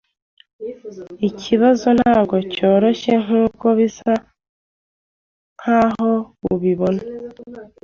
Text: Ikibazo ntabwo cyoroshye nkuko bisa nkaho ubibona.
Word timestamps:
Ikibazo 1.29 1.87
ntabwo 1.99 2.35
cyoroshye 2.53 3.13
nkuko 3.23 3.65
bisa 3.77 4.11
nkaho 5.59 6.11
ubibona. 6.53 7.01